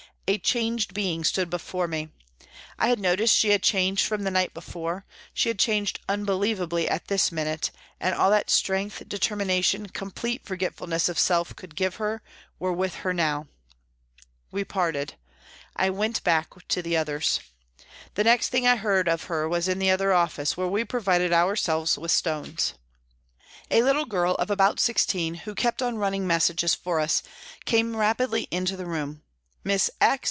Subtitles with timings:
[0.27, 2.07] A changed being stood before me.
[2.79, 6.87] I had noticed that she had changed from the night before, she had changed unbelievably
[6.87, 11.97] at this minute, and all that strength, determination, complete forget fulness of self could give
[11.97, 12.21] her,
[12.59, 13.47] were with her now.
[14.53, 15.15] We parted.
[15.75, 17.41] I went back to the others.
[18.13, 21.33] The next thing I heard of her was in the other office, where we provided
[21.33, 22.73] ourselves with stones.
[23.69, 27.21] A little girl of about sixteen, who kept on running messages for us,
[27.65, 29.23] came rapidly into the room."
[29.65, 30.19] Miss X.